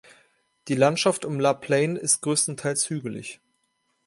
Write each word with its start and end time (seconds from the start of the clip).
Die 0.67 0.73
Landschaft 0.73 1.25
um 1.25 1.39
La 1.39 1.53
Plaine 1.53 1.99
ist 1.99 2.21
größtenteils 2.21 2.89
hügelig. 2.89 3.39